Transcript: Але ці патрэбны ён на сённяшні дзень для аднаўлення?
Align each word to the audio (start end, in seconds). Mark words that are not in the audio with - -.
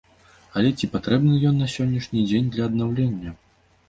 Але 0.59 0.69
ці 0.77 0.87
патрэбны 0.93 1.35
ён 1.49 1.59
на 1.63 1.67
сённяшні 1.73 2.23
дзень 2.31 2.49
для 2.57 2.63
аднаўлення? 2.71 3.35